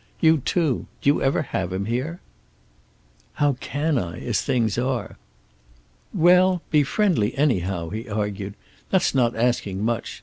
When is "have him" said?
1.43-1.85